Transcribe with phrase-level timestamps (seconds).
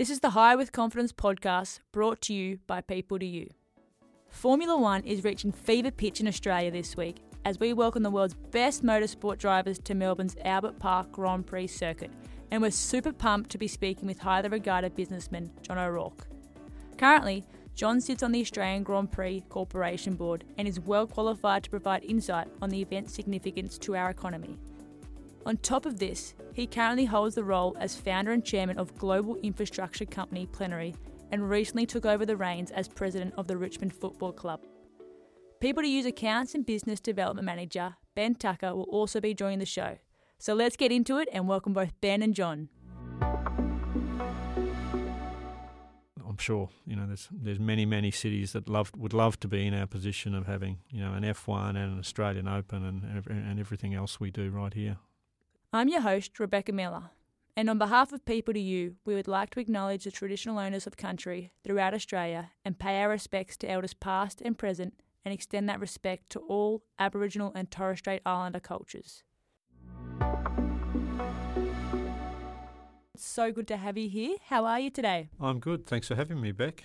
[0.00, 3.50] This is the Hire with Confidence podcast brought to you by People 2U.
[4.30, 8.32] Formula One is reaching fever pitch in Australia this week as we welcome the world's
[8.32, 12.10] best motorsport drivers to Melbourne's Albert Park Grand Prix circuit,
[12.50, 16.26] and we're super pumped to be speaking with highly regarded businessman John O'Rourke.
[16.96, 17.44] Currently,
[17.74, 22.04] John sits on the Australian Grand Prix Corporation Board and is well qualified to provide
[22.04, 24.56] insight on the event's significance to our economy.
[25.46, 29.36] On top of this, he currently holds the role as founder and chairman of global
[29.36, 30.94] infrastructure company Plenary
[31.32, 34.60] and recently took over the reins as president of the Richmond Football Club.
[35.60, 39.96] People 2U's accounts and business development manager Ben Tucker will also be joining the show.
[40.38, 42.68] So let's get into it and welcome both Ben and John.
[46.26, 49.66] I'm sure you know there's there's many many cities that love would love to be
[49.66, 53.60] in our position of having you know an F1 and an Australian Open and and
[53.60, 54.98] everything else we do right here.
[55.72, 57.10] I'm your host Rebecca Miller,
[57.56, 60.96] and on behalf of People 2U, we would like to acknowledge the traditional owners of
[60.96, 65.78] country throughout Australia and pay our respects to elders past and present, and extend that
[65.78, 69.22] respect to all Aboriginal and Torres Strait Islander cultures.
[73.14, 74.38] It's so good to have you here.
[74.48, 75.28] How are you today?
[75.40, 75.86] I'm good.
[75.86, 76.82] Thanks for having me, Beck.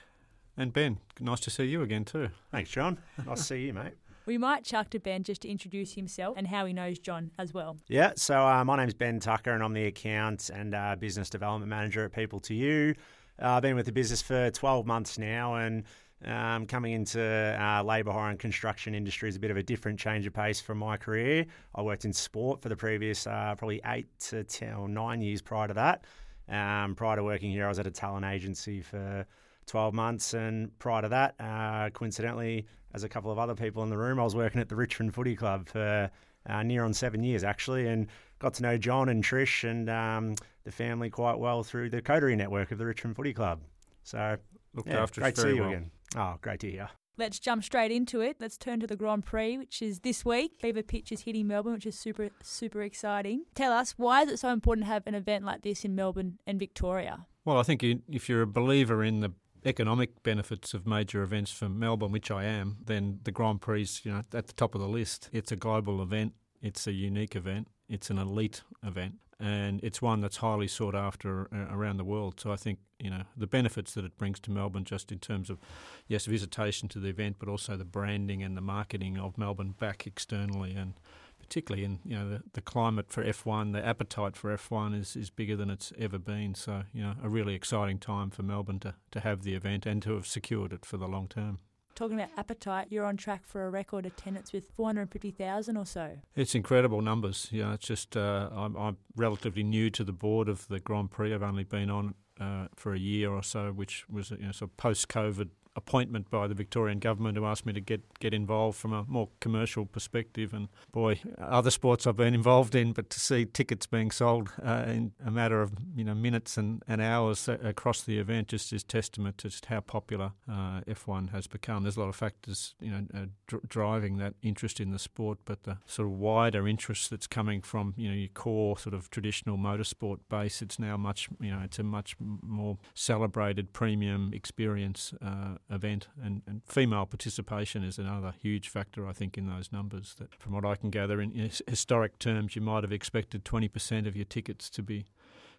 [0.55, 2.29] And Ben, nice to see you again too.
[2.51, 2.99] Thanks, John.
[3.25, 3.93] Nice to see you, mate.
[4.25, 7.53] We might chuck to Ben just to introduce himself and how he knows John as
[7.53, 7.77] well.
[7.87, 11.69] Yeah, so uh, my name's Ben Tucker and I'm the account and uh, business development
[11.69, 12.95] manager at People 2U.
[13.41, 15.83] Uh, I've been with the business for 12 months now and
[16.23, 19.99] um, coming into uh, labour hire and construction industry is a bit of a different
[19.99, 21.45] change of pace from my career.
[21.75, 25.43] I worked in sport for the previous uh, probably eight to 10 or nine years
[25.43, 26.05] prior to that.
[26.49, 29.27] Um, prior to working here, I was at a talent agency for
[29.67, 30.33] 12 months.
[30.33, 34.19] And prior to that, uh, coincidentally, as a couple of other people in the room,
[34.19, 36.09] I was working at the Richmond Footy Club for
[36.47, 38.07] uh, near on seven years, actually, and
[38.39, 42.35] got to know John and Trish and um, the family quite well through the coterie
[42.35, 43.61] network of the Richmond Footy Club.
[44.03, 44.38] So,
[44.73, 45.72] Looked yeah, after us great to very see you well.
[45.72, 45.91] again.
[46.16, 46.89] Oh, great to hear.
[47.17, 48.38] Let's jump straight into it.
[48.41, 50.51] Let's turn to the Grand Prix, which is this week.
[50.59, 53.45] Fever Pitch is hitting Melbourne, which is super, super exciting.
[53.56, 56.39] Tell us, why is it so important to have an event like this in Melbourne
[56.45, 57.25] and Victoria?
[57.45, 59.31] Well, I think if you're a believer in the
[59.65, 64.11] economic benefits of major events for Melbourne, which I am, then the Grand Prix you
[64.11, 65.29] know at the top of the list.
[65.33, 66.33] It's a global event.
[66.61, 67.67] It's a unique event.
[67.89, 72.39] It's an elite event, and it's one that's highly sought after uh, around the world.
[72.39, 75.49] So I think you know the benefits that it brings to Melbourne, just in terms
[75.49, 75.59] of
[76.07, 80.05] yes, visitation to the event, but also the branding and the marketing of Melbourne back
[80.05, 80.93] externally and
[81.40, 85.29] particularly in you know the, the climate for F1, the appetite for F1 is, is
[85.29, 86.56] bigger than it's ever been.
[86.56, 90.01] So you know a really exciting time for Melbourne to, to have the event and
[90.03, 91.59] to have secured it for the long term.
[91.95, 96.18] Talking about appetite, you're on track for a record attendance with 450,000 or so.
[96.35, 97.47] It's incredible numbers.
[97.51, 101.12] You know, it's just uh, I'm, I'm relatively new to the board of the Grand
[101.12, 101.34] Prix.
[101.34, 104.72] I've only been on uh, for a year or so, which was you know sort
[104.72, 108.94] of post-COVID appointment by the Victorian government who asked me to get, get involved from
[108.94, 110.53] a more commercial perspective.
[110.53, 114.86] And boy, other sports I've been involved in, but to see tickets being sold uh,
[114.88, 118.84] in a matter of you know minutes and, and hours across the event just is
[118.84, 121.84] testament to just how popular uh, F1 has become.
[121.84, 125.40] There's a lot of factors you know uh, dr- driving that interest in the sport,
[125.46, 129.09] but the sort of wider interest that's coming from you know your core sort of
[129.09, 130.62] traditional motorsport base.
[130.62, 136.41] It's now much you know it's a much more celebrated premium experience uh, event, and,
[136.47, 140.15] and female participation is another huge factor I think in those numbers.
[140.19, 144.15] That from what I can gather in historic terms, you might have expected 20% of
[144.15, 145.05] your tickets to be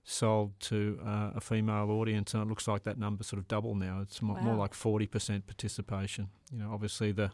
[0.04, 3.74] sold to uh, a female audience, and it looks like that number sort of double
[3.74, 4.00] now.
[4.00, 6.28] It's mo- more like 40% participation.
[6.52, 7.32] You know, obviously the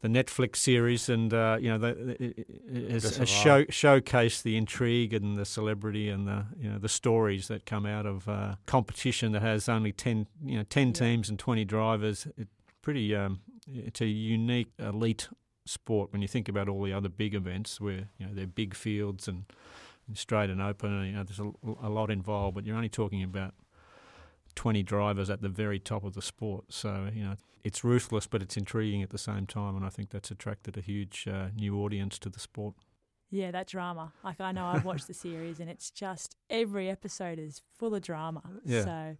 [0.00, 3.64] the Netflix series and uh, you know the, the, it- it has, has it show,
[3.64, 8.06] showcased the intrigue and the celebrity and the you know the stories that come out
[8.06, 10.92] of uh, competition that has only ten you know ten Yeah.
[10.94, 12.26] teams and twenty drivers.
[12.38, 12.48] It
[12.82, 13.40] pretty um,
[13.72, 15.28] it's a unique elite
[15.66, 18.74] sport when you think about all the other big events where you know they're big
[18.74, 19.44] fields and,
[20.08, 22.88] and straight and open and you know there's a, a lot involved, but you're only
[22.88, 23.54] talking about
[24.54, 26.64] 20 drivers at the very top of the sport.
[26.68, 29.76] So, you know, it's ruthless, but it's intriguing at the same time.
[29.76, 32.74] And I think that's attracted a huge uh, new audience to the sport.
[33.30, 34.12] Yeah, that drama.
[34.24, 38.02] Like I know I've watched the series and it's just every episode is full of
[38.02, 38.42] drama.
[38.64, 38.84] Yeah.
[38.84, 39.16] So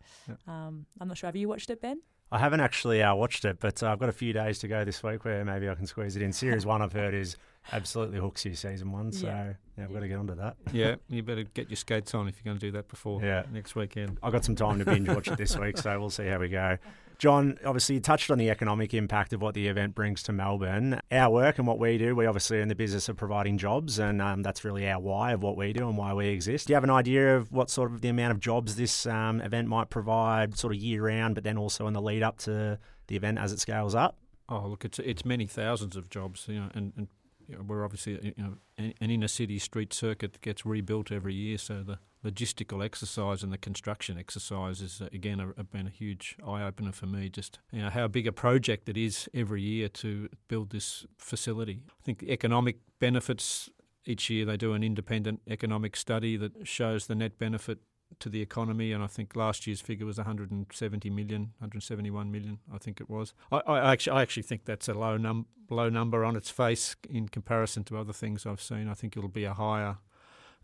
[0.50, 1.28] um, I'm not sure.
[1.28, 2.00] Have you watched it, Ben?
[2.32, 4.84] I haven't actually uh, watched it, but uh, I've got a few days to go
[4.84, 6.32] this week where maybe I can squeeze it in.
[6.32, 7.36] Series one, I've heard, is
[7.72, 9.12] absolutely hooks you, season one.
[9.12, 9.52] So, Yeah.
[9.78, 10.56] yeah, I've got to get onto that.
[10.72, 13.44] yeah, you better get your skates on if you're going to do that before Yeah.
[13.52, 14.18] next weekend.
[14.22, 16.48] I've got some time to binge watch it this week, so we'll see how we
[16.48, 16.78] go.
[17.18, 21.00] John, obviously, you touched on the economic impact of what the event brings to Melbourne.
[21.12, 23.98] Our work and what we do, we obviously are in the business of providing jobs,
[23.98, 26.68] and um, that's really our why of what we do and why we exist.
[26.68, 29.42] Do you have an idea of what sort of the amount of jobs this um,
[29.42, 32.78] event might provide, sort of year round, but then also in the lead up to
[33.08, 34.16] the event as it scales up?
[34.48, 37.08] Oh, look, it's it's many thousands of jobs, you know, and, and
[37.50, 41.58] you know, we're obviously you know an, inner city street circuit gets rebuilt every year,
[41.58, 46.36] so the logistical exercise and the construction exercise is uh, again a, been a huge
[46.46, 47.28] eye opener for me.
[47.28, 51.82] Just you know how big a project it is every year to build this facility.
[51.88, 53.68] I think economic benefits
[54.06, 57.78] each year they do an independent economic study that shows the net benefit
[58.18, 62.78] to the economy, and I think last year's figure was 170 million, 171 million, I
[62.78, 63.32] think it was.
[63.50, 66.96] I, I actually, I actually think that's a low num low number on its face
[67.08, 68.88] in comparison to other things I've seen.
[68.88, 69.98] I think it'll be a higher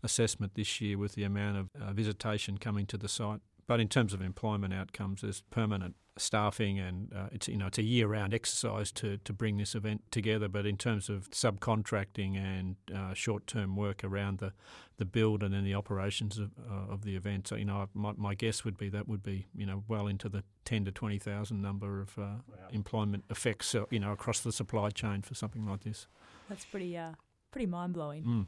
[0.03, 3.39] assessment this year with the amount of uh, visitation coming to the site.
[3.67, 7.77] But in terms of employment outcomes, there's permanent staffing, and uh, it's you know it's
[7.77, 10.47] a year-round exercise to to bring this event together.
[10.47, 14.53] But in terms of subcontracting and uh, short-term work around the,
[14.97, 18.13] the build and then the operations of, uh, of the event, so you know my,
[18.15, 21.19] my guess would be that would be you know well into the ten to twenty
[21.19, 22.67] thousand number of uh, wow.
[22.71, 26.07] employment effects uh, you know across the supply chain for something like this.
[26.49, 27.11] That's pretty uh,
[27.51, 28.23] pretty mind blowing.
[28.23, 28.45] Mm.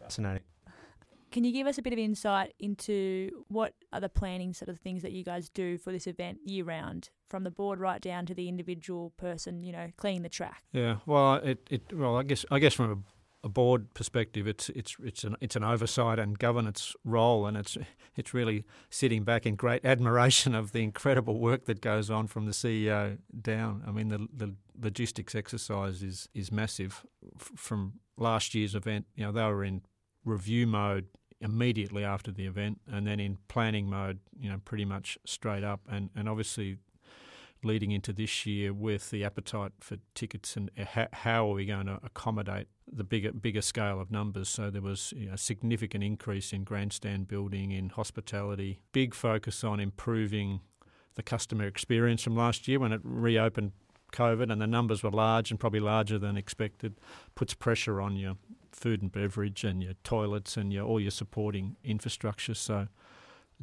[0.00, 0.42] Fascinating.
[1.34, 4.78] Can you give us a bit of insight into what are the planning sort of
[4.78, 8.24] things that you guys do for this event year round, from the board right down
[8.26, 10.62] to the individual person, you know, cleaning the track?
[10.70, 13.04] Yeah, well, it, it well, I guess I guess from
[13.42, 17.56] a, a board perspective, it's it's it's an it's an oversight and governance role, and
[17.56, 17.76] it's
[18.14, 22.46] it's really sitting back in great admiration of the incredible work that goes on from
[22.46, 23.82] the CEO down.
[23.84, 27.04] I mean, the the logistics exercise is is massive.
[27.34, 29.82] F- from last year's event, you know, they were in
[30.24, 31.06] review mode
[31.40, 35.80] immediately after the event, and then in planning mode, you know, pretty much straight up,
[35.88, 36.78] and and obviously
[37.64, 41.64] leading into this year with the appetite for tickets and eh, how, how are we
[41.64, 44.48] going to accommodate the bigger bigger scale of numbers.
[44.48, 49.64] So there was you know, a significant increase in grandstand building, in hospitality, big focus
[49.64, 50.60] on improving
[51.14, 53.72] the customer experience from last year when it reopened
[54.12, 56.94] COVID and the numbers were large and probably larger than expected,
[57.34, 58.36] puts pressure on your
[58.74, 62.54] food and beverage and your toilets and your all your supporting infrastructure.
[62.54, 62.88] So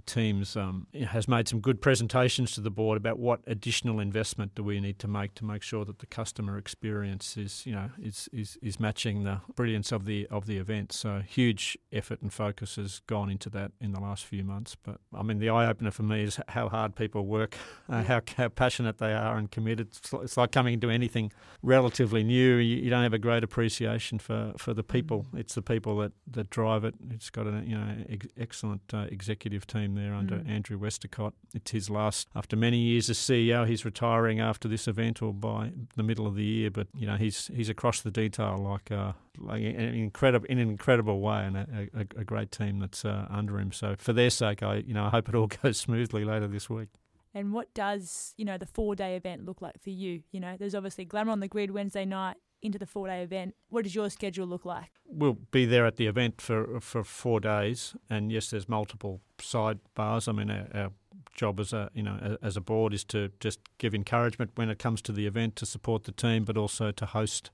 [0.06, 4.64] teams um, has made some good presentations to the board about what additional investment do
[4.64, 8.30] we need to make to make sure that the customer experience is you know is
[8.34, 10.92] is, is matching the brilliance of the of the event.
[10.92, 14.76] So huge effort and focus has gone into that in the last few months.
[14.82, 17.56] But I mean the eye opener for me is how hard people work,
[17.90, 19.90] uh, how how passionate they are and committed.
[20.14, 22.56] It's like coming into anything relatively new.
[22.56, 25.26] You, you don't have a great appreciation for, for the people.
[25.34, 25.40] Mm.
[25.40, 26.96] It's the people that, that drive it.
[27.10, 30.50] It's got an you know ex- excellent uh, executive team team there under mm.
[30.50, 31.33] Andrew Westacott.
[31.54, 35.72] It's his last, after many years as CEO, he's retiring after this event or by
[35.95, 36.72] the middle of the year.
[36.72, 40.69] But you know, he's he's across the detail like uh, like an incredible in an
[40.69, 43.72] incredible way, and a, a, a great team that's uh, under him.
[43.72, 46.69] So for their sake, I you know I hope it all goes smoothly later this
[46.69, 46.89] week.
[47.34, 50.24] And what does you know the four day event look like for you?
[50.31, 53.56] You know, there's obviously Glamour on the Grid Wednesday night into the four day event.
[53.69, 54.92] What does your schedule look like?
[55.06, 59.80] We'll be there at the event for for four days, and yes, there's multiple side
[59.96, 60.28] bars.
[60.28, 60.92] I mean, our, our
[61.34, 64.80] job as a you know as a board is to just give encouragement when it
[64.80, 67.52] comes to the event to support the team, but also to host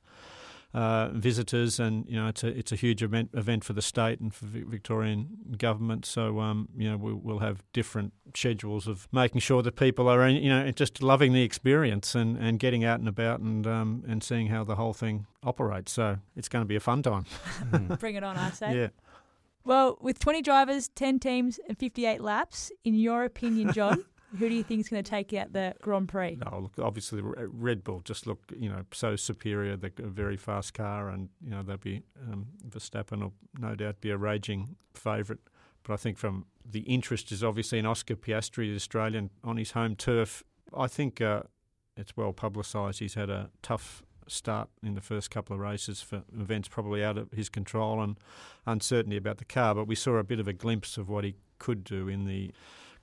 [0.74, 4.20] uh, visitors, and you know it's a it's a huge event event for the state
[4.20, 6.06] and for Victorian government.
[6.06, 10.28] So um, you know we, will have different schedules of making sure that people are
[10.28, 14.24] you know just loving the experience and, and getting out and about and um, and
[14.24, 15.92] seeing how the whole thing operates.
[15.92, 17.26] So it's going to be a fun time.
[18.00, 18.76] Bring it on, I say.
[18.76, 18.88] Yeah.
[19.68, 24.06] Well, with 20 drivers, 10 teams, and 58 laps, in your opinion, John,
[24.38, 26.36] who do you think is going to take out the Grand Prix?
[26.36, 29.78] No, look, obviously Red Bull just look, you know, so superior.
[29.78, 34.02] They're a very fast car, and you know they'll be um, Verstappen will no doubt
[34.02, 35.42] be a raging favourite.
[35.84, 39.72] But I think from the interest is obviously in Oscar Piastri, the Australian, on his
[39.72, 40.44] home turf.
[40.76, 41.44] I think uh,
[41.96, 43.00] it's well publicised.
[43.00, 47.18] He's had a tough start in the first couple of races for events probably out
[47.18, 48.18] of his control and
[48.66, 49.74] uncertainty about the car.
[49.74, 52.52] But we saw a bit of a glimpse of what he could do in the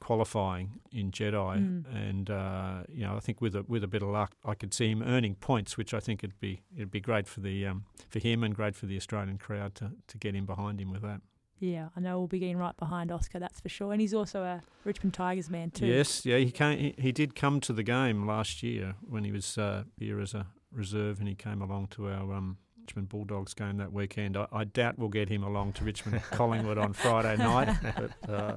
[0.01, 1.85] qualifying in Jeddah, mm.
[1.95, 4.75] and uh, you know I think with a with a bit of luck, I could
[4.75, 7.85] see him earning points, which I think it'd be it'd be great for the um,
[8.09, 11.03] for him and great for the Australian crowd to to get in behind him with
[11.03, 11.21] that.
[11.61, 13.93] Yeah, I know we'll be getting right behind Oscar, that's for sure.
[13.93, 15.87] And he's also a Richmond Tigers man too.
[15.87, 16.79] Yes, yeah, he came.
[16.79, 20.35] He, he did come to the game last year when he was uh, here as
[20.35, 24.37] a reserve, and he came along to our um, Richmond Bulldogs game that weekend.
[24.37, 27.75] I, I, doubt we'll get him along to Richmond Collingwood on Friday night.
[27.83, 28.57] But uh,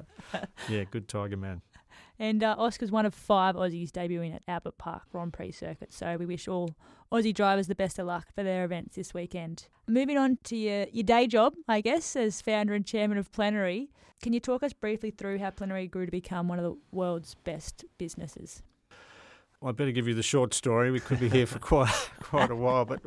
[0.68, 1.62] yeah, good Tiger man.
[2.18, 5.94] And uh, Oscar's one of five Aussies debuting at Albert Park Grand Prix circuit.
[5.94, 6.74] So we wish all
[7.10, 9.68] Aussie drivers the best of luck for their events this weekend.
[9.86, 13.88] Moving on to your, your day job, I guess, as founder and chairman of Plenary.
[14.20, 17.34] Can you talk us briefly through how Plenary grew to become one of the world's
[17.44, 18.62] best businesses?
[19.60, 20.90] Well, I better give you the short story.
[20.90, 21.88] We could be here for quite
[22.20, 23.00] quite a while, but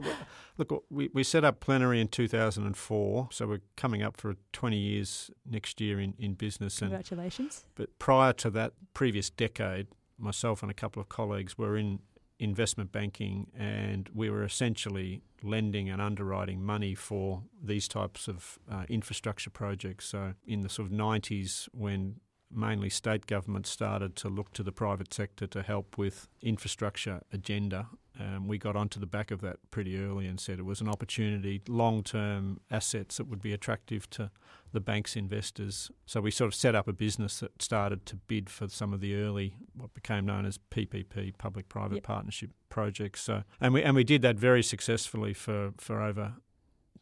[0.58, 5.32] look, we, we set up Plenary in 2004, so we're coming up for 20 years
[5.50, 6.80] next year in, in business.
[6.80, 7.64] Congratulations!
[7.66, 12.00] And, but prior to that previous decade, myself and a couple of colleagues were in
[12.42, 18.84] investment banking, and we were essentially lending and underwriting money for these types of uh,
[18.90, 20.08] infrastructure projects.
[20.08, 22.16] So in the sort of 90s, when
[22.54, 27.88] mainly state governments started to look to the private sector to help with infrastructure agenda.
[28.20, 30.90] Um, we got onto the back of that pretty early and said it was an
[30.90, 34.32] opportunity, long term assets that would be attractive to
[34.74, 35.90] the bank's investors.
[36.06, 39.00] So we sort of set up a business that started to bid for some of
[39.00, 42.04] the early, what became known as PPP, public private yep.
[42.04, 43.22] partnership projects.
[43.22, 46.34] So and we and we did that very successfully for, for over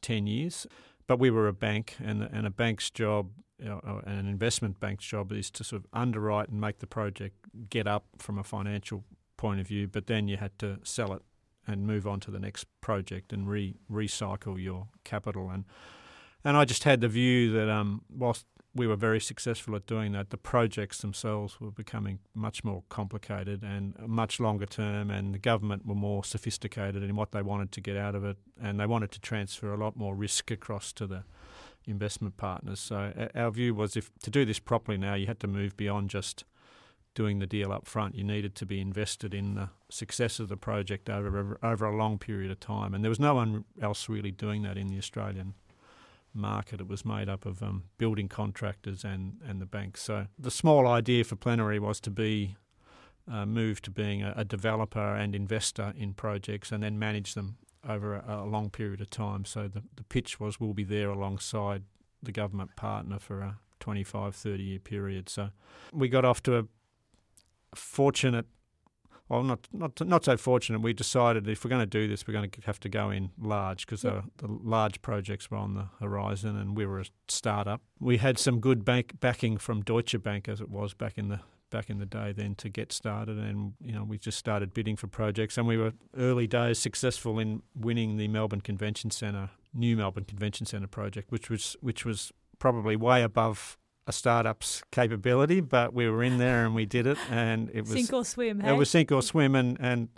[0.02, 0.68] ten years.
[1.08, 5.52] But we were a bank, and and a bank's job an investment bank's job is
[5.52, 7.36] to sort of underwrite and make the project
[7.70, 9.04] get up from a financial
[9.38, 11.22] point of view, but then you had to sell it
[11.68, 15.50] and move on to the next project and re- recycle your capital.
[15.50, 15.66] And
[16.44, 20.14] and I just had the view that um, whilst we were very successful at doing
[20.14, 25.40] that, the projects themselves were becoming much more complicated and much longer term, and the
[25.40, 28.86] government were more sophisticated in what they wanted to get out of it, and they
[28.86, 31.24] wanted to transfer a lot more risk across to the
[31.86, 32.80] investment partners.
[32.80, 36.10] So our view was if to do this properly now, you had to move beyond
[36.10, 36.44] just
[37.16, 38.16] doing the deal up front.
[38.16, 42.18] You needed to be invested in the success of the project over over a long
[42.18, 45.54] period of time, and there was no one else really doing that in the Australian
[46.34, 46.80] market.
[46.80, 50.02] It was made up of um, building contractors and and the banks.
[50.02, 52.56] So the small idea for Plenary was to be
[53.32, 57.58] uh, moved to being a, a, developer and investor in projects, and then manage them
[57.88, 59.46] over a, a, long period of time.
[59.46, 61.84] So the, the pitch was we'll be there alongside
[62.22, 65.30] the government partner for a 25, 30 year period.
[65.30, 65.50] So
[65.94, 66.64] we got off to a
[67.76, 68.46] fortunate,
[69.30, 70.82] well, not not not so fortunate.
[70.82, 73.30] We decided if we're going to do this, we're going to have to go in
[73.40, 74.24] large because yep.
[74.38, 77.82] the, the, large projects were on the horizon, and we were a startup.
[78.00, 81.42] We had some good bank backing from Deutsche Bank, as it was back in the
[81.70, 84.96] back in the day then to get started and you know we just started bidding
[84.96, 89.96] for projects and we were early days successful in winning the Melbourne Convention Centre new
[89.96, 95.94] Melbourne Convention Centre project which was which was probably way above a startup's capability but
[95.94, 98.70] we were in there and we did it and it was sink or swim hey?
[98.70, 100.10] it was sink or swim and and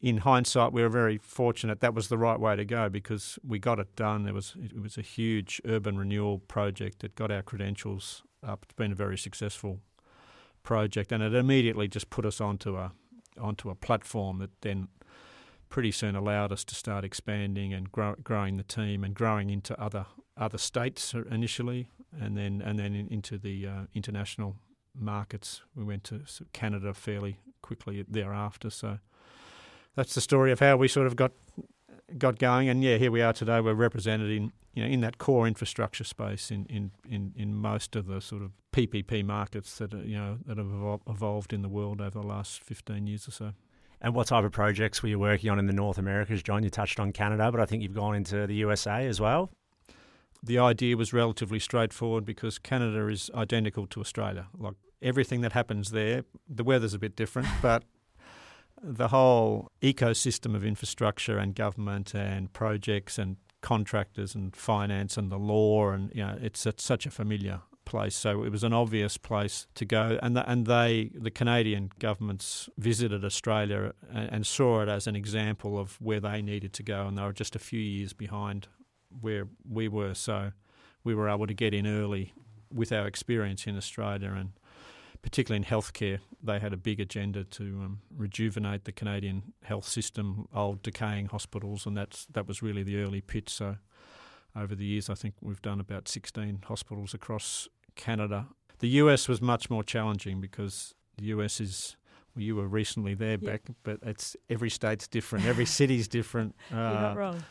[0.00, 1.80] in hindsight, we were very fortunate.
[1.80, 4.24] That was the right way to go because we got it done.
[4.24, 8.64] There was it was a huge urban renewal project that got our credentials up.
[8.64, 9.80] It's been a very successful
[10.68, 12.92] project, and it immediately just put us onto a
[13.40, 14.88] onto a platform that then
[15.70, 19.72] pretty soon allowed us to start expanding and grow, growing the team and growing into
[19.80, 20.04] other
[20.36, 21.88] other states initially,
[22.20, 24.56] and then and then into the uh, international
[24.94, 25.62] markets.
[25.74, 26.20] We went to
[26.52, 28.68] Canada fairly quickly thereafter.
[28.68, 28.98] So
[29.96, 31.32] that's the story of how we sort of got
[32.16, 32.68] got going.
[32.68, 33.60] And yeah, here we are today.
[33.60, 37.96] We're represented in you know in that core infrastructure space in in, in, in most
[37.96, 41.68] of the sort of PPP markets that are, you know that have evolved in the
[41.68, 43.52] world over the last fifteen years or so.
[44.00, 46.62] And what type of projects were you working on in the North Americas, John?
[46.62, 49.50] You touched on Canada, but I think you've gone into the USA as well.
[50.40, 54.46] The idea was relatively straightforward because Canada is identical to Australia.
[54.56, 57.82] Like everything that happens there, the weather's a bit different, but
[58.82, 65.38] the whole ecosystem of infrastructure and government and projects and contractors and finance and the
[65.38, 68.14] law and you know it's, it's such a familiar place.
[68.14, 70.18] So it was an obvious place to go.
[70.22, 75.16] And the, and they the Canadian governments visited Australia and, and saw it as an
[75.16, 77.06] example of where they needed to go.
[77.06, 78.68] And they were just a few years behind
[79.20, 80.14] where we were.
[80.14, 80.52] So
[81.02, 82.34] we were able to get in early
[82.72, 84.50] with our experience in Australia and
[85.28, 90.48] particularly in healthcare, they had a big agenda to um, rejuvenate the Canadian health system,
[90.54, 93.50] old decaying hospitals, and that's that was really the early pitch.
[93.50, 93.76] So,
[94.56, 98.46] over the years, I think we've done about 16 hospitals across Canada.
[98.78, 101.96] The US was much more challenging because the US is
[102.34, 103.60] well, you were recently there, yep.
[103.82, 106.56] but it's every state's different, every city's different.
[106.72, 107.44] Uh, You're not wrong.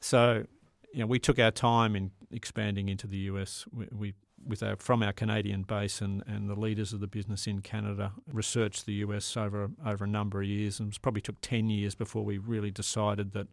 [0.00, 0.46] So,
[0.92, 3.66] you know, we took our time in expanding into the US.
[3.72, 4.14] We, we
[4.46, 8.12] with our, from our Canadian base and, and the leaders of the business in Canada
[8.32, 11.94] researched the US over over a number of years, and it probably took ten years
[11.94, 13.48] before we really decided that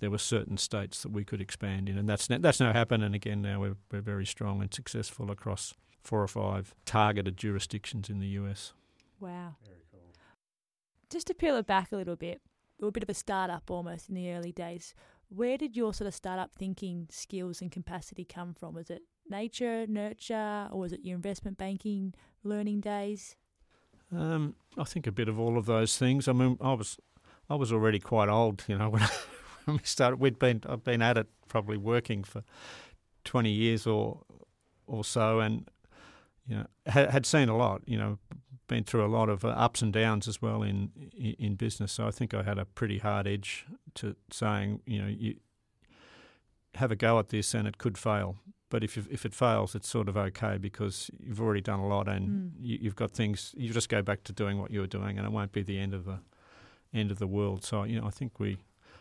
[0.00, 3.02] there were certain states that we could expand in, and that's that's now happened.
[3.02, 8.08] And again, now we're, we're very strong and successful across four or five targeted jurisdictions
[8.08, 8.72] in the US.
[9.20, 9.56] Wow.
[9.64, 10.00] Very cool.
[11.10, 12.40] Just to peel it back a little bit,
[12.78, 14.94] you were a bit of a startup almost in the early days.
[15.28, 18.74] Where did your sort of startup thinking skills and capacity come from?
[18.74, 23.36] Was it nature, nurture, or was it your investment banking learning days?
[24.14, 26.28] Um, I think a bit of all of those things.
[26.28, 26.98] I mean, I was
[27.50, 29.02] I was already quite old, you know, when,
[29.64, 30.20] when we started.
[30.20, 32.42] We'd been I've been at it probably working for
[33.24, 34.22] twenty years or
[34.86, 35.68] or so, and
[36.46, 37.82] you know had, had seen a lot.
[37.86, 38.18] You know,
[38.66, 41.92] been through a lot of uh, ups and downs as well in, in in business.
[41.92, 43.66] So I think I had a pretty hard edge
[43.96, 45.36] to saying, you know, you
[46.74, 48.36] have a go at this and it could fail.
[48.70, 52.06] But if if it fails, it's sort of okay because you've already done a lot
[52.08, 52.50] and Mm.
[52.60, 53.54] you, you've got things.
[53.56, 55.78] You just go back to doing what you were doing, and it won't be the
[55.78, 56.18] end of the
[56.92, 57.64] end of the world.
[57.64, 58.58] So you know, I think we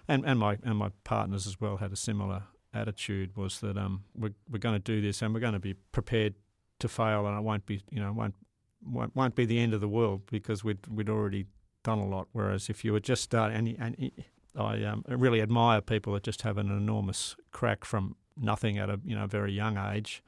[0.07, 2.43] and, and my and my partners as well had a similar
[2.73, 3.35] attitude.
[3.35, 6.35] Was that um we're we're going to do this and we're going to be prepared
[6.79, 8.35] to fail, and it won't be you know won't
[8.85, 11.45] won't, won't be the end of the world because we'd we'd already
[11.83, 12.27] done a lot.
[12.31, 14.11] Whereas if you were just starting, and, and
[14.55, 18.99] I um, really admire people that just have an enormous crack from nothing at a
[19.03, 20.23] you know very young age,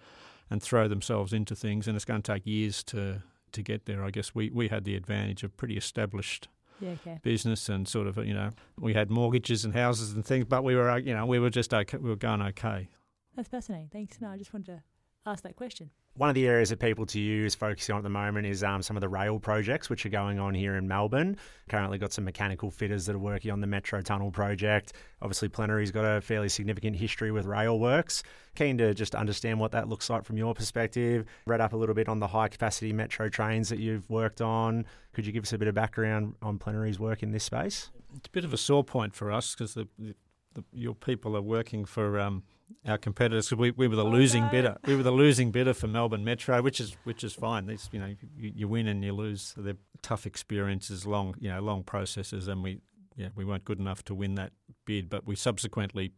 [0.49, 4.03] and throw themselves into things, and it's going to take years to to get there.
[4.03, 6.47] I guess we we had the advantage of pretty established
[6.79, 7.19] Yeah, okay.
[7.23, 10.75] business and sort of you know we had mortgages and houses and things, but we
[10.75, 12.89] were uh, you know we were just okay, we were going okay.
[13.35, 13.89] That's fascinating.
[13.91, 14.19] Thanks.
[14.21, 14.83] No, I just wanted to
[15.25, 15.91] ask that question.
[16.15, 18.97] One of the areas that People 2U's focusing on at the moment is um, some
[18.97, 21.37] of the rail projects which are going on here in Melbourne.
[21.69, 24.91] Currently got some mechanical fitters that are working on the Metro Tunnel project.
[25.21, 28.21] Obviously, Plenary's got a fairly significant history with rail works.
[28.55, 31.25] Keen to just understand what that looks like from your perspective.
[31.45, 34.85] Read up a little bit on the high capacity metro trains that you've worked on.
[35.13, 37.91] Could you give us a bit of background on Plenary's work in this space?
[38.17, 40.15] It's a bit of a sore point for us because the, the,
[40.53, 42.43] the, your people are working for um,
[42.85, 43.49] our competitors.
[43.49, 44.51] 'cause we, we were the Oh, losing no.
[44.51, 44.77] bidder.
[44.85, 47.65] We were the losing bidder for Melbourne Metro, which is which is fine.
[47.67, 49.41] These you know you, you win and you lose.
[49.41, 52.81] So they're tough experiences, long you know long processes, and we
[53.15, 54.53] yeah we weren't good enough to win that
[54.85, 56.11] bid, but we subsequently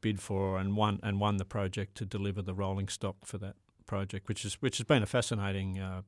[0.00, 3.56] bid for and won and won the project to deliver the rolling stock for that
[3.86, 5.78] project, which is which has been a fascinating.
[5.78, 6.02] Uh,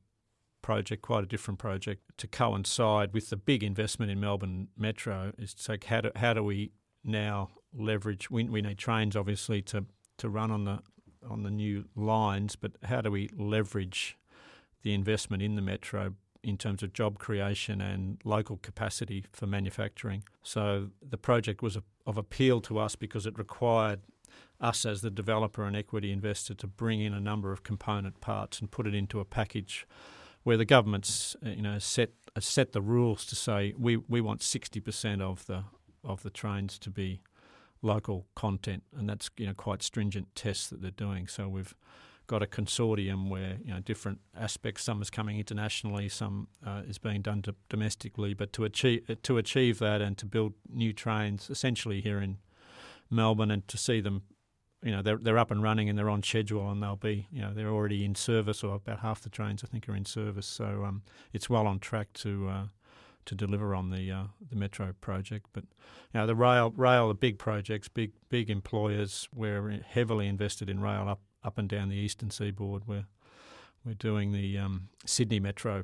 [0.63, 5.53] project, quite a different project, to coincide with the big investment in Melbourne Metro is
[5.55, 6.71] say how do, how do we
[7.05, 8.29] now leverage?
[8.29, 9.85] We, we need trains obviously to,
[10.17, 10.79] to run on the
[11.29, 14.17] on the new lines, but how do we leverage
[14.83, 20.23] the investment in the metro in terms of job creation and local capacity for manufacturing?
[20.43, 23.99] So the project was of appeal to us because it required
[24.59, 28.59] us as the developer and equity investor to bring in a number of component parts
[28.59, 29.85] and put it into a package
[30.43, 34.21] where the government's uh, you know set uh, set the rules to say we, we
[34.21, 35.63] want sixty percent of the
[36.03, 37.19] of the trains to be
[37.87, 41.27] local content, and that's you know quite stringent tests that they're doing.
[41.27, 41.73] So we've
[42.27, 44.83] got a consortium where you know different aspects.
[44.83, 48.33] Some is coming internationally, some uh, is being done to domestically.
[48.33, 52.37] But to achieve to achieve that and to build new trains, essentially here in
[53.09, 54.23] Melbourne, and to see them
[54.83, 57.41] you know they're they're up and running and they're on schedule and they'll be you
[57.41, 60.45] know they're already in service or about half the trains I think are in service
[60.45, 61.01] so um,
[61.33, 62.63] it's well on track to uh,
[63.27, 65.63] to deliver on the uh, the metro project but
[66.13, 70.79] you know the rail rail are big projects big big employers we're heavily invested in
[70.81, 73.05] rail up up and down the eastern seaboard we're
[73.85, 75.83] we're doing the um, Sydney Metro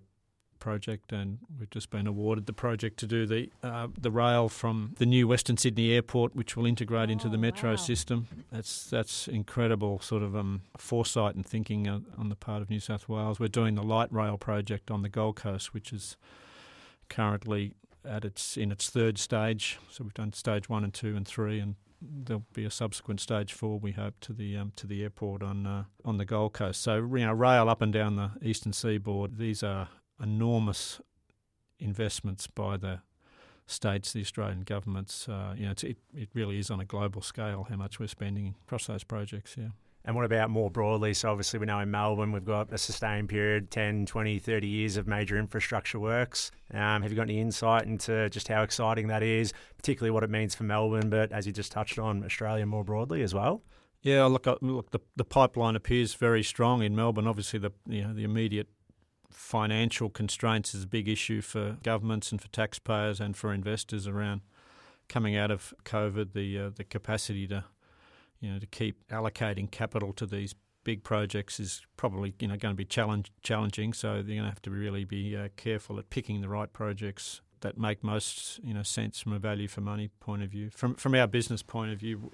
[0.60, 4.94] project, and we've just been awarded the project to do the uh, the rail from
[4.98, 7.76] the new Western Sydney Airport, which will integrate into the Oh, metro wow.
[7.78, 8.28] system.
[8.52, 12.80] That's that's incredible sort of um, foresight and thinking uh, on the part of New
[12.80, 13.40] South Wales.
[13.40, 16.18] We're doing the light rail project on the Gold Coast, which is
[17.14, 17.74] currently
[18.06, 19.80] at its in its third stage.
[19.90, 23.54] So we've done stage one and two and three, and there'll be a subsequent stage
[23.54, 23.80] four.
[23.80, 26.82] We hope to the um, to the airport on uh, on the Gold Coast.
[26.82, 29.38] So you know, rail up and down the eastern seaboard.
[29.38, 29.90] These are
[30.22, 31.02] enormous
[31.80, 33.02] investments by the
[33.66, 35.28] states, the Australian governments.
[35.30, 38.56] Uh, you know, it it really is on a global scale how much we're spending
[38.66, 39.56] across those projects.
[39.58, 39.70] Yeah.
[40.06, 41.14] And what about more broadly?
[41.14, 44.98] So, obviously, we know in Melbourne we've got a sustained period 10, 20, 30 years
[44.98, 46.52] of major infrastructure works.
[46.74, 50.30] Um, have you got any insight into just how exciting that is, particularly what it
[50.30, 53.64] means for Melbourne, but as you just touched on, Australia more broadly as well?
[54.02, 57.26] Yeah, look, uh, look, the the pipeline appears very strong in Melbourne.
[57.26, 58.68] Obviously, the you know the immediate
[59.32, 64.42] financial constraints is a big issue for governments and for taxpayers and for investors around
[65.08, 66.34] coming out of COVID.
[66.34, 67.64] The uh, the capacity to
[68.44, 70.54] you know to keep allocating capital to these
[70.84, 73.94] big projects is probably you know going to be challenge, challenging.
[73.94, 77.42] So they're going to have to really be uh, careful at picking the right projects
[77.62, 80.70] that make most you know sense from a value for money point of view.
[80.70, 82.32] From from our business point of view,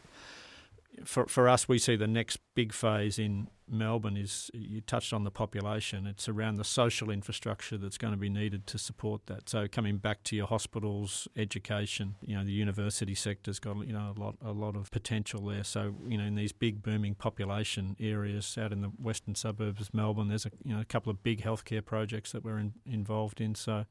[1.05, 5.23] for for us, we see the next big phase in Melbourne is you touched on
[5.23, 6.07] the population.
[6.07, 9.49] It's around the social infrastructure that's going to be needed to support that.
[9.49, 14.13] So coming back to your hospitals, education, you know, the university sector's got you know
[14.15, 15.63] a lot a lot of potential there.
[15.63, 19.93] So you know, in these big booming population areas out in the western suburbs of
[19.93, 23.41] Melbourne, there's a you know a couple of big healthcare projects that we're in, involved
[23.41, 23.55] in.
[23.55, 23.85] So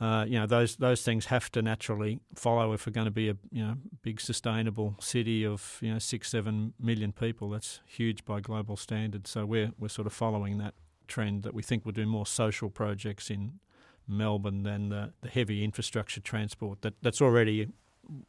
[0.00, 3.28] uh, you know those those things have to naturally follow if we're going to be
[3.28, 7.50] a you know big sustainable city of you know six seven million people.
[7.50, 9.30] That's huge by global standards.
[9.30, 10.74] So we're we're sort of following that
[11.06, 13.60] trend that we think we'll do more social projects in
[14.08, 17.68] Melbourne than the, the heavy infrastructure transport that, that's already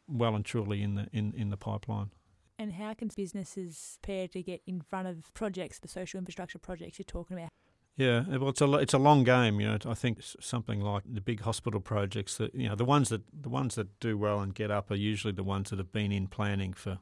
[0.08, 2.10] well and truly in the in, in the pipeline.
[2.58, 6.98] And how can businesses prepare to get in front of projects, the social infrastructure projects
[6.98, 7.48] you're talking about?
[7.96, 9.60] Yeah, eh, well, it's a it's a long game.
[9.60, 13.08] You know, I think something like the big hospital projects that you know the ones
[13.10, 15.92] that the ones that do well and get up are usually the ones that have
[15.92, 16.98] been in planning for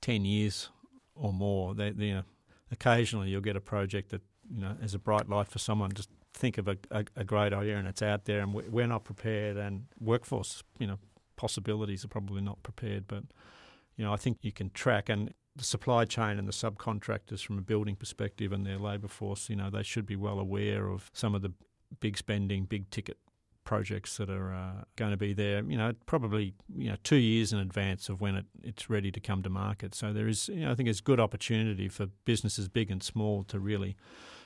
[0.00, 0.70] ten years
[1.14, 1.74] or more.
[1.74, 2.22] They, they you know,
[2.72, 5.92] occasionally you'll get a project that you know as a bright light for someone.
[5.92, 9.04] Just think of a, a, a great idea and it's out there, and we're not
[9.04, 9.56] prepared.
[9.56, 10.98] And workforce, you know,
[11.36, 13.22] possibilities are probably not prepared, but
[13.96, 17.58] you know, I think you can track and the supply chain and the subcontractors from
[17.58, 21.10] a building perspective and their labour force, you know, they should be well aware of
[21.12, 21.52] some of the
[22.00, 23.18] big spending, big ticket
[23.64, 25.62] projects that are uh, going to be there.
[25.64, 29.20] You know, probably you know two years in advance of when it, it's ready to
[29.20, 29.94] come to market.
[29.94, 33.42] So there is, you know, I think it's good opportunity for businesses big and small
[33.44, 33.96] to really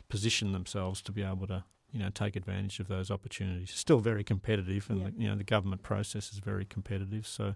[0.09, 3.71] position themselves to be able to you know take advantage of those opportunities.
[3.73, 5.09] Still very competitive, and yeah.
[5.09, 7.27] the, you know the government process is very competitive.
[7.27, 7.55] So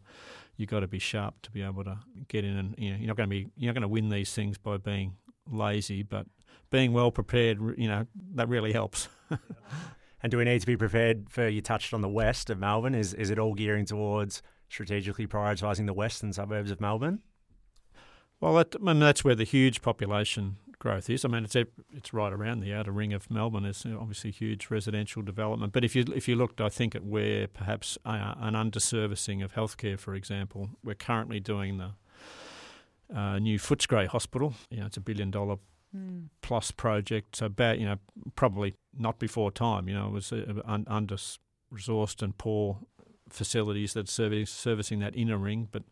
[0.57, 3.09] you've got to be sharp to be able to get in, and you know you're
[3.09, 5.15] not going to be you're not going to win these things by being
[5.51, 6.27] lazy, but
[6.71, 7.59] being well prepared.
[7.77, 9.09] You know that really helps.
[10.23, 11.49] and do we need to be prepared for?
[11.49, 12.95] You touched on the west of Melbourne.
[12.95, 17.21] Is is it all gearing towards strategically prioritising the western suburbs of Melbourne?
[18.41, 21.25] Well, that, I mean, that's where the huge population growth is.
[21.25, 23.65] I mean, it's it's right around the outer ring of Melbourne.
[23.65, 25.73] It's obviously huge residential development.
[25.73, 29.55] But if you if you looked, I think at where perhaps uh, an underservicing of
[29.55, 31.93] healthcare, for example, we're currently doing the
[33.17, 34.55] uh, new Footscray Hospital.
[34.71, 35.57] You know, it's a billion dollar
[35.97, 36.27] mm.
[36.43, 37.37] plus project.
[37.37, 37.99] So about you know
[38.35, 39.89] probably not before time.
[39.89, 41.17] You know, it was uh, un- under
[41.73, 42.79] resourced and poor
[43.29, 45.85] facilities that service, servicing that inner ring, but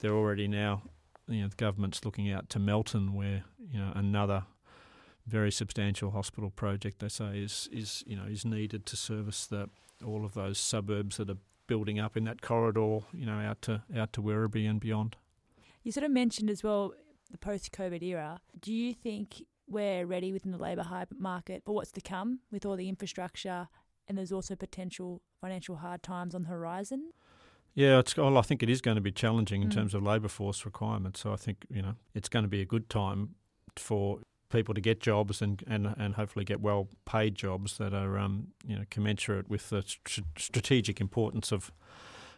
[0.00, 0.82] they're already now
[1.28, 4.44] you know the government's looking out to Melton, where you know another
[5.26, 9.68] very substantial hospital project they say is is you know is needed to service the
[10.04, 13.82] all of those suburbs that are building up in that corridor, you know, out to
[13.96, 15.16] out to Werribee and beyond.
[15.84, 16.92] You sort of mentioned as well
[17.30, 18.40] the post-COVID era.
[18.60, 20.84] Do you think we're ready within the labour
[21.16, 23.68] market for what's to come with all the infrastructure,
[24.08, 27.10] and there's also potential financial hard times on the horizon?
[27.74, 29.74] Yeah, it's, well, I think it is going to be challenging in Mm.
[29.74, 31.20] terms of labour force requirements.
[31.20, 33.36] So I think you know it's going to be a good time
[33.76, 38.18] for people to get jobs and, and, and hopefully get well paid jobs that are
[38.18, 41.72] um, you know commensurate with the st- strategic importance of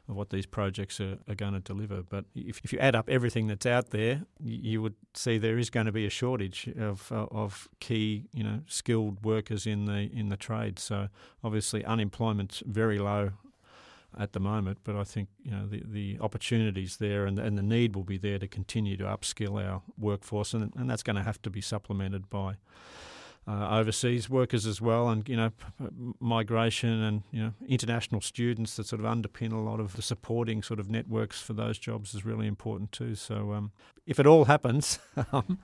[0.09, 2.03] of what these projects are, are going to deliver.
[2.03, 5.71] But if, if you add up everything that's out there, you, would see there is
[5.71, 10.11] going to be a shortage of uh, of key you know skilled workers in the
[10.13, 10.79] in the trade.
[10.79, 11.09] So
[11.43, 13.33] obviously unemployment's very low
[14.19, 17.63] at the moment, but I think you know the, the opportunities there and, and the
[17.63, 21.23] need will be there to continue to upskill our workforce, and, and that's going to
[21.23, 22.55] have to be supplemented by
[23.47, 25.87] uh, overseas workers as well, and you know p-
[26.21, 30.63] migration and you know international students that sort of underpin a lot of the supporting
[30.63, 33.15] sort of networks for those jobs is really important too.
[33.15, 33.73] So um,
[34.07, 34.99] if it all happens.
[35.33, 35.59] um,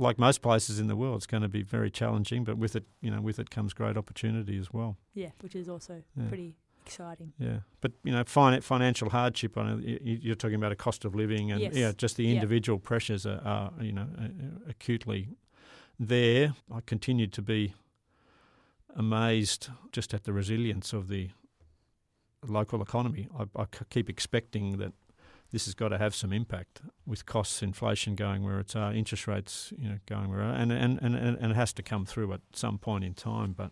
[0.00, 2.84] like most places in the world, it's going to be very challenging, but with it,
[3.00, 4.96] you know, with it comes great opportunity as well.
[5.12, 6.28] Yeah, which is also Yeah.
[6.28, 6.54] pretty
[6.88, 7.32] exciting.
[7.38, 9.56] Yeah, but you know, fin- financial hardship.
[9.56, 11.74] I know you're talking about a cost of living, and Yes.
[11.74, 14.08] yeah, just the individual pressures are, are you know
[14.68, 15.28] acutely
[15.98, 16.54] there.
[16.72, 17.74] I continue to be
[18.96, 21.30] amazed just at the resilience of the
[22.46, 23.28] local economy.
[23.56, 24.92] I keep expecting that
[25.50, 29.26] this has got to have some impact with costs, inflation going where it's uh, interest
[29.26, 32.40] rates, you know, going where and and, and and it has to come through at
[32.52, 33.70] some point in time, but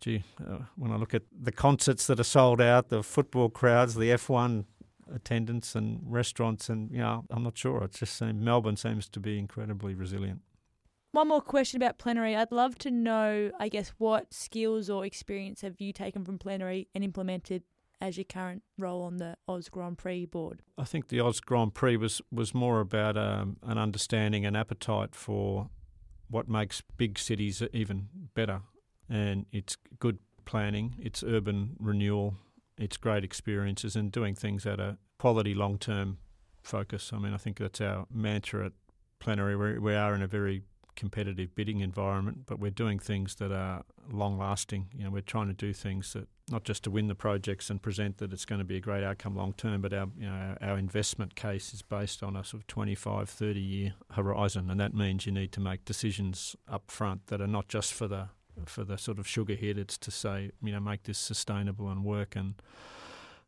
[0.00, 3.94] gee, uh, when I look at the concerts that are sold out, the football crowds,
[3.94, 4.64] the F1
[5.12, 7.82] attendance, and restaurants, and you know, I'm not sure.
[7.84, 10.42] It's just Melbourne seems to be incredibly resilient.
[11.12, 12.36] One more question about plenary.
[12.36, 16.88] I'd love to know, I guess, what skills or experience have you taken from plenary
[16.94, 17.62] and implemented
[18.00, 20.62] as your current role on the Oz Grand Prix board?
[20.76, 25.14] I think the Oz Grand Prix was was more about um, an understanding and appetite
[25.14, 25.70] for
[26.28, 28.60] what makes big cities even better,
[29.08, 32.34] and it's good planning, it's urban renewal,
[32.76, 36.18] it's great experiences, and doing things at a quality long term
[36.62, 37.10] focus.
[37.12, 38.72] I mean, I think that's our mantra at
[39.18, 39.56] Plenary.
[39.56, 40.62] we we are in a very
[40.98, 44.88] competitive bidding environment, but we're doing things that are long lasting.
[44.92, 47.80] You know, we're trying to do things that not just to win the projects and
[47.80, 50.56] present that it's going to be a great outcome long term, but our you know
[50.60, 54.94] our investment case is based on a sort of 25, 30 year horizon, and that
[54.94, 58.28] means you need to make decisions up front that are not just for the
[58.66, 59.56] for the sort of sugar.
[59.58, 62.54] It's to say you know make this sustainable and work and.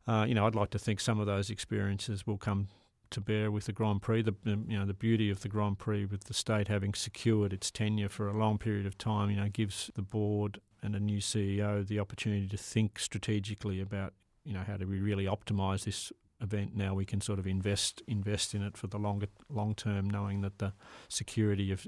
[0.08, 2.68] Uh, you know, I'd like to think some of those experiences will come
[3.10, 4.22] to bear with the Grand Prix.
[4.22, 7.70] The you know the beauty of the Grand Prix with the state having secured its
[7.70, 11.18] tenure for a long period of time, you know, gives the board and a new
[11.18, 16.12] CEO the opportunity to think strategically about you know how do we really optimise this
[16.40, 16.76] event.
[16.76, 20.40] Now we can sort of invest invest in it for the longer long term, knowing
[20.42, 20.72] that the
[21.08, 21.86] security of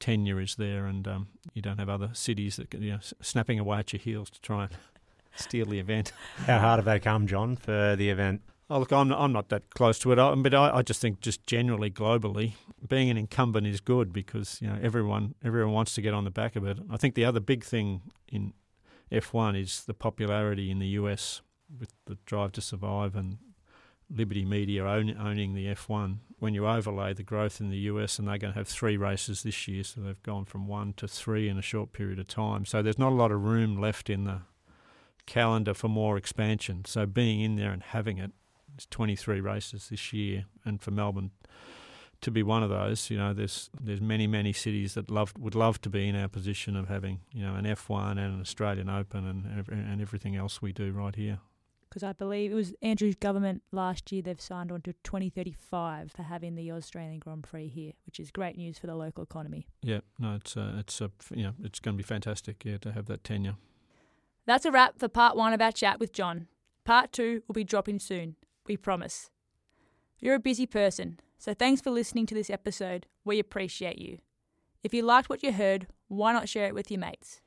[0.00, 3.78] tenure is there, and um, you don't have other cities that you know snapping away
[3.78, 4.72] at your heels to try and
[5.36, 6.12] steal the event.
[6.46, 8.42] How hard have they come, John, for the event?
[8.68, 11.46] Oh, look, I'm, I'm not that close to it, but I, I just think just
[11.46, 12.54] generally globally,
[12.88, 16.30] being an incumbent is good because you know everyone everyone wants to get on the
[16.30, 16.78] back of it.
[16.90, 18.52] I think the other big thing in
[19.12, 21.42] F1 is the popularity in the US
[21.78, 23.38] with the Drive to Survive and
[24.14, 26.18] Liberty Media own, owning the F1.
[26.38, 29.42] When you overlay the growth in the US, and they're going to have three races
[29.42, 32.64] this year, so they've gone from one to three in a short period of time.
[32.64, 34.42] So there's not a lot of room left in the
[35.26, 36.84] calendar for more expansion.
[36.84, 38.32] So being in there and having it
[38.76, 41.30] there's 23 races this year, and for Melbourne
[42.20, 45.54] to be one of those, you know, there's there's many many cities that love would
[45.54, 48.88] love to be in our position of having you know an F1 and an Australian
[48.88, 51.38] Open and and everything else we do right here.
[51.88, 56.22] Because I believe it was Andrews government last year they've signed on to 2035 for
[56.24, 59.66] having the Australian Grand Prix here, which is great news for the local economy.
[59.82, 62.92] Yeah, no, it's uh, it's uh, you know it's going to be fantastic, yeah, to
[62.92, 63.56] have that tenure.
[64.46, 66.48] That's a wrap for part one of our chat with John.
[66.84, 68.36] Part two will be dropping soon.
[68.66, 69.30] We promise.
[70.18, 73.06] You're a busy person, so thanks for listening to this episode.
[73.24, 74.18] We appreciate you.
[74.82, 77.40] If you liked what you heard, why not share it with your mates?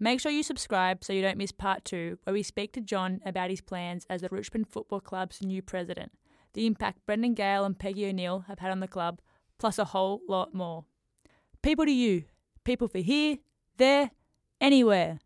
[0.00, 3.20] Make sure you subscribe so you don't miss part two, where we speak to John
[3.26, 6.12] about his plans as the Richmond Football Club's new president,
[6.54, 9.20] the impact Brendan Gale and Peggy O'Neill have had on the club,
[9.58, 10.84] plus a whole lot more.
[11.62, 12.24] People 2U,
[12.62, 13.38] people for here,
[13.76, 14.12] there,
[14.60, 15.18] anywhere.